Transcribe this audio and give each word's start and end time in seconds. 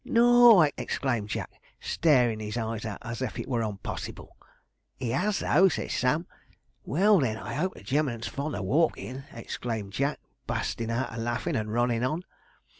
'"N 0.03 0.17
O 0.17 0.53
O 0.53 0.59
R!" 0.61 0.71
exclaimed 0.79 1.29
Jack, 1.29 1.61
starin' 1.79 2.41
'is 2.41 2.57
eyes 2.57 2.85
out, 2.87 2.97
as 3.03 3.21
if 3.21 3.37
it 3.37 3.47
were 3.47 3.61
unpossible. 3.61 4.29
'"He 4.97 5.13
'as 5.13 5.37
though," 5.37 5.69
said 5.69 5.91
Sam. 5.91 6.25
'"Well, 6.83 7.19
then, 7.19 7.37
I 7.37 7.61
'ope 7.63 7.75
the 7.75 7.83
gemman's 7.83 8.25
fond 8.27 8.55
o' 8.55 8.63
walkin'," 8.63 9.25
exclaimed 9.31 9.93
Jack, 9.93 10.19
bustin' 10.47 10.89
out 10.89 11.13
a 11.13 11.17
laughin' 11.21 11.55
and 11.55 11.71
runnin' 11.71 12.03
on. 12.03 12.23